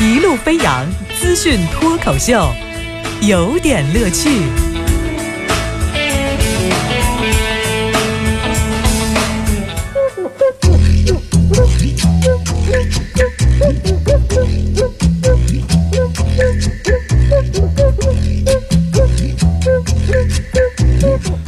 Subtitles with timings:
[0.00, 0.86] 一路飞扬
[1.20, 2.52] 资讯脱口秀，
[3.20, 4.28] 有点乐趣。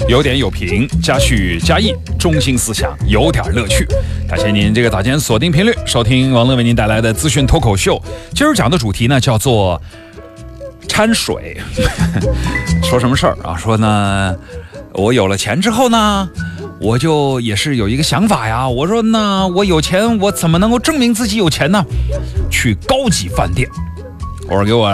[0.07, 3.85] 有点有评，加叙加意，中心思想有点乐趣。
[4.35, 8.03] 感谢您这个早间锁定频率，收听王乐为您带来的资讯脱口秀。
[8.35, 9.81] 今儿讲的主题呢叫做
[10.89, 11.57] 掺水。
[12.83, 13.57] 说什么事儿啊？
[13.57, 14.35] 说呢，
[14.95, 16.29] 我有了钱之后呢，
[16.81, 18.69] 我就也是有一个想法呀。
[18.69, 21.85] 我说呢，我有钱，我怎么能够证明自己有钱呢？
[22.51, 23.69] 去高级饭店，
[24.49, 24.91] 我说给我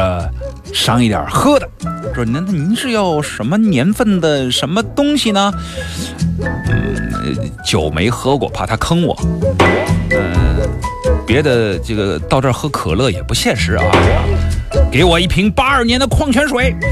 [0.70, 1.66] 上一点喝的。
[2.14, 5.50] 说那那您是要什么年份的什么东西呢？
[7.64, 9.16] 酒没喝过，怕他坑我。
[10.10, 10.68] 嗯，
[11.26, 13.84] 别的这个到这儿喝可乐也不现实啊。
[14.90, 16.74] 给我一瓶八二年的矿泉水。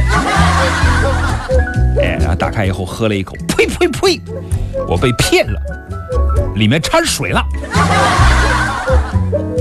[2.00, 4.20] 哎，然后打开以后喝了一口，呸呸呸！
[4.88, 5.60] 我被骗了，
[6.54, 7.44] 里面掺水了。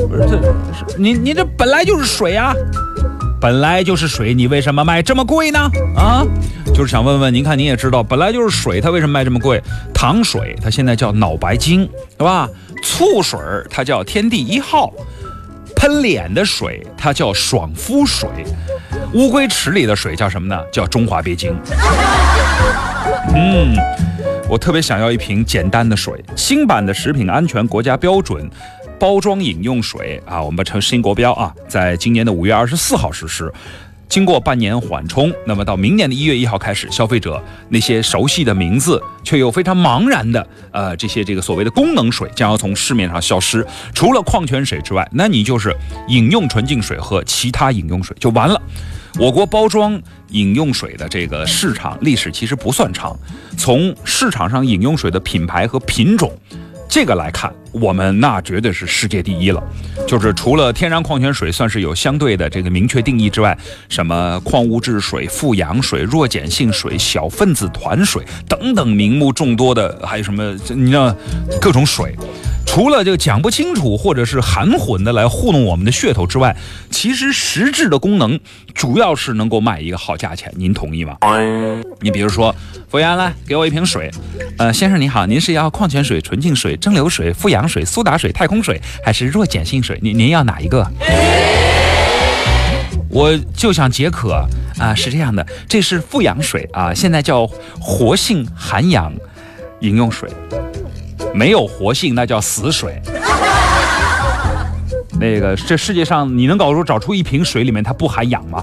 [0.07, 0.41] 不是这，
[0.73, 2.53] 是你你这本来就是水啊。
[3.39, 5.59] 本来就是水，你为什么卖这么贵呢？
[5.95, 6.23] 啊，
[6.77, 9.59] 就是想问问，您看您也知道，本来就是水，它为什么卖这么贵？
[9.95, 12.47] 糖水它现在叫脑白金，对吧？
[12.83, 14.93] 醋水它叫天地一号，
[15.75, 18.29] 喷脸的水它叫爽肤水，
[19.15, 20.61] 乌龟池里的水叫什么呢？
[20.71, 21.51] 叫中华鳖精。
[23.33, 23.75] 嗯，
[24.47, 28.47] 我特别想要一瓶简单的水，新版的食品安全国家标准。
[28.99, 33.51] 包装饮用水啊，我们称新国标啊，在今年的五月二十四号实施，
[34.09, 45.75] 经过半年缓冲，那么到明年的一月一号开始，消费者那些熟悉的名字却又非常茫然的呃这些这个所谓的功能水将要从市面上消失，除了矿泉水之外，那你就是
[46.07, 48.61] 饮用纯净水和其他饮用水就完了。
[49.19, 53.17] 我国包装饮用水的这个市场历史其实不算长，
[53.57, 56.31] 从市场上饮用水的品牌和品种。
[56.99, 59.63] 这个来看，我们那绝对是世界第一了。
[60.07, 63.55] 就是除了天然矿泉水算是有相对的这个明确定义之外，
[63.87, 71.15] 什么矿物质水、富氧水、弱碱性水、小分子团水等等名目众多的，还有什么你知道
[71.61, 72.15] 各种水。
[72.77, 76.55] 除了这个讲不清楚或者是含混的来糊弄我们的噱头之外，
[76.91, 78.39] 其实实质的功能
[78.75, 80.53] 主要是能够卖一个好价钱。
[80.55, 81.17] 您同意吗？
[82.01, 82.53] 你比如说，
[82.87, 84.11] 服务员来给我一瓶水。
[84.59, 89.97] 呃，先生您好，您是要矿泉水、纯净水、蒸馏水、富氧水、苏打水、太空水，还是弱碱性水？
[90.03, 90.87] 您您要哪一个？
[93.09, 94.45] 我就想解渴
[94.77, 94.93] 啊！
[94.93, 97.47] 是这样的，这是富氧水啊，现在叫
[97.81, 99.11] 活性含氧
[99.79, 100.29] 饮用水。
[101.37, 102.99] 没有活性，那叫死水。
[105.19, 108.59] 那个，这世界上你能搞出找出一瓶水里面它不含氧吗？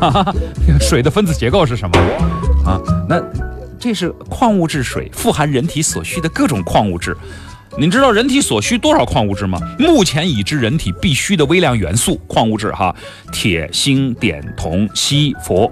[0.80, 1.98] 水的分子结构是什么？
[2.64, 3.22] 啊，那
[3.78, 7.14] 这是矿物质水，富含人体所需的各种矿物质。
[7.76, 9.58] 您知道人体所需多少矿物质吗？
[9.78, 12.94] 目前已知人体必需的微量元素矿物质哈，
[13.30, 15.70] 铁、锌、碘、铜、锡、氟，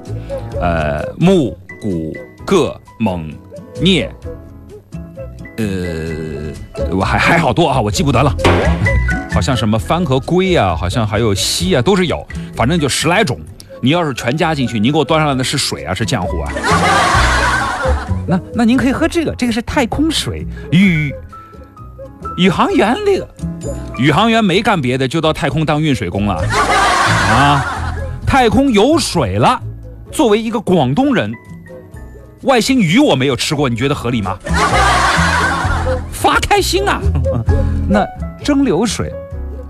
[0.61, 2.13] 呃，钼、钴、
[2.45, 3.35] 铬、锰、
[3.81, 4.15] 镍。
[5.63, 8.35] 呃，我还还好多啊，我记不得了，
[9.33, 13.41] 好像什么番和龟啊，好像还有蜥啊，都是有，反正就十来种。
[13.81, 16.53] 你要是全加进去，您给我端上来的是水啊，是浆糊啊？
[18.29, 21.13] 那那您可以喝这个，这个是太空水，宇
[22.37, 23.29] 宇航员那个
[23.99, 26.35] 宇航员没干别的，就到太空当运水工了
[27.31, 27.65] 啊。
[28.25, 29.61] 太空有水了，
[30.11, 31.33] 作为一个广东人，
[32.43, 34.39] 外星鱼我没有吃过，你觉得合理吗？
[36.23, 37.01] 发开心啊！
[37.91, 38.07] 那
[38.45, 39.13] 蒸馏水，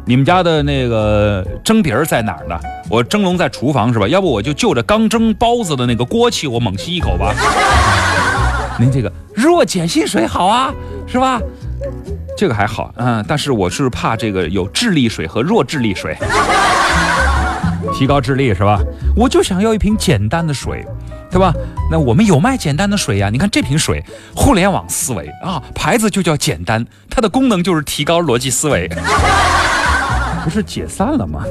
[0.05, 2.55] 你们家的那个蒸碟儿在哪儿呢？
[2.91, 4.07] 我蒸笼在厨房是吧？
[4.07, 7.35] 要不我就就着刚蒸包子的那个锅气，我猛吸一口吧。
[8.79, 10.71] 您这个弱碱性水好啊，
[11.07, 11.41] 是吧？
[12.37, 16.15] 这个还好，嗯，但是我是怕这个有智力水和弱智力水，
[17.95, 18.81] 提高智力是吧？
[19.17, 20.85] 我就想要一瓶简单的水。
[21.31, 21.51] 对吧？
[21.91, 23.31] 那我们有卖简单的水呀。
[23.33, 24.05] 你看这瓶水，
[24.37, 28.87] 互联网思维啊，牌子就叫简单，它的功能就是提高逻辑思维。
[30.45, 31.43] 不是解散了吗？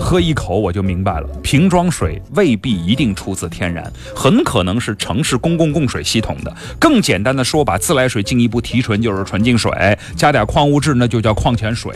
[0.00, 6.54] 喝一口我就明白了，瓶装水未必一定出自天然，很可能是城市公共供水系统的。
[6.78, 9.70] 更简单的说，把自来水进一步提纯就是纯净水，
[10.16, 11.92] 加点矿物质那就叫矿泉水。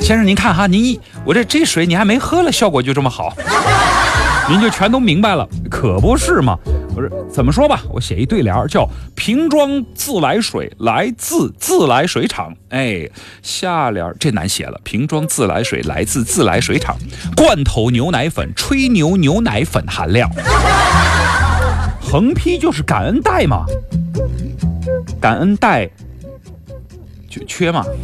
[0.00, 3.32] 先生您看哈，您一我这这水你还没喝了，效果就这么好。
[4.48, 6.58] 您就全都明白了，可不是嘛？
[6.92, 7.82] 不是怎么说吧？
[7.88, 12.52] 我写一对联儿，叫“瓶装自来水来自自来水厂”。
[12.70, 13.08] 哎，
[13.42, 16.96] 下联儿这难写了，“瓶装自来水来自自来水厂”，
[17.36, 20.28] 罐头牛奶粉吹牛牛奶粉含量。
[22.02, 23.64] 横批就是感恩袋嘛，
[25.20, 25.88] 感恩袋
[27.28, 27.84] 就缺嘛。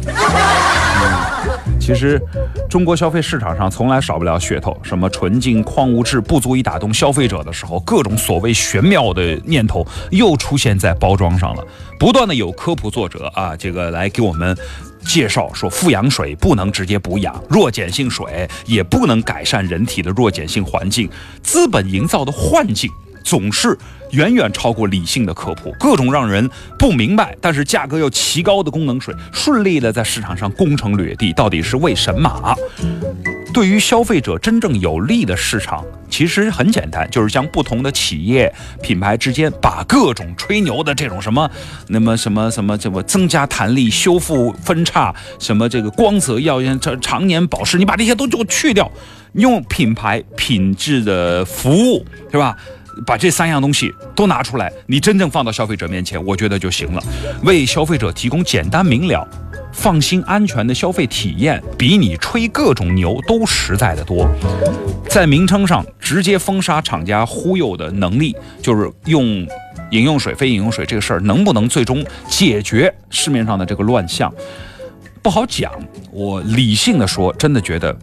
[1.87, 2.21] 其实，
[2.69, 11.65] 中国消费市场上从来少不了噱头，什么纯净矿物质不足以打动消费者的时候，各种所谓玄妙的念头又出现在包装上了。
[11.97, 14.53] 不断的有科普作者啊，这个来给我们
[14.99, 21.09] 介绍说，富氧水不能直接补氧，弱碱性水也不能改善人体的弱碱性环境，
[21.41, 22.91] 资本营造的幻境。
[23.27, 23.77] 总是
[24.11, 32.55] 远远超过理性的科普，各种让人不明白，但是价格又奇高的功能水，顺利的在市场上攻城略地，到底是为什么？
[33.53, 41.49] 对于消费者真正有利的市场，其实很简单，就是将不同的企业品牌之间，把各种吹牛的这种什么，
[41.89, 48.89] 那么什么什么什么增加弹力、修复分叉、什么这个光泽要常常年保湿，你把这些都给我去掉，
[49.33, 52.55] 用品牌品质的服务，是吧？
[53.05, 57.03] 把这三样东西都拿出来，你真正放到消费者面前，我觉得就行了。
[57.43, 59.27] 为消费者提供简单明了、
[59.71, 64.27] 放心安全的消费体验，比你吹各种牛都实在的多。
[65.09, 69.25] 在名称上直接封杀厂家忽悠的能力，就是用
[69.91, 74.33] 饮用水、非饮用水这个事儿，能不能最终解决市面上的这个乱象，
[75.21, 75.71] 不好讲。
[76.11, 77.97] 我理性的说，真的觉得，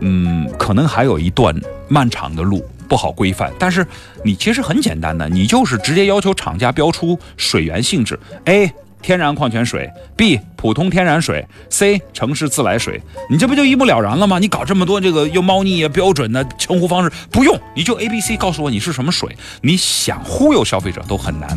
[0.00, 1.54] 嗯，可能还有一段
[1.88, 2.64] 漫长的路。
[2.90, 3.86] 不好规范，但是
[4.24, 13.00] 你其实很简单的，你就是直接要求厂家标出水源性质：A 天然矿泉水，B 普通天然水，C 城市自来水。
[13.30, 14.40] 你这不就一目了然了吗？
[14.40, 19.36] 你搞这么多这个又猫腻啊标准的称呼方式，不用，你就 A B C 告诉我你是什么水。
[19.60, 21.56] 你想忽悠消费者都很难。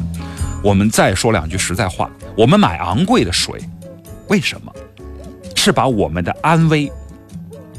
[0.63, 2.07] 我们再说两句实在话，
[2.37, 3.59] 我们买昂贵的水，
[4.27, 4.71] 为什么？
[5.55, 6.91] 是把我们的安危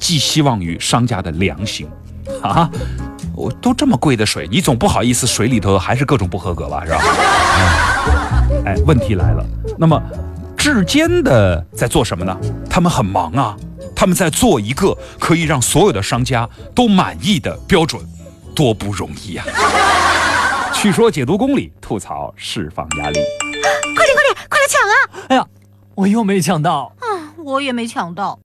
[0.00, 1.86] 寄希望于商家的良心
[2.42, 2.68] 啊？
[3.36, 7.00] 我都这么贵的水，你总不好意思水里头还是各种不合格吧，是吧？
[8.64, 9.44] 哎，问题来了，
[9.78, 10.00] 那么
[10.56, 12.36] 质监的在做什么呢？
[12.70, 13.56] 他们很忙啊，
[13.94, 18.00] 他们在做一个可以让所有的商家都满意的标准，
[18.54, 19.44] 多不容易啊！
[20.72, 23.18] 去说解读公理，吐槽释放压力，
[23.96, 25.26] 快点快点快来抢啊！
[25.28, 25.46] 哎呀，
[25.94, 27.04] 我又没抢到啊，
[27.42, 28.38] 我也没抢到。